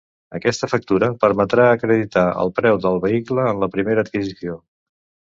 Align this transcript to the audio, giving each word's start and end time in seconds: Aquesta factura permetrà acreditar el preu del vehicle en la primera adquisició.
Aquesta 0.37 0.67
factura 0.69 1.09
permetrà 1.25 1.67
acreditar 1.73 2.23
el 2.43 2.51
preu 2.59 2.79
del 2.85 2.97
vehicle 3.03 3.45
en 3.51 3.61
la 3.65 3.69
primera 3.75 4.05
adquisició. 4.07 4.57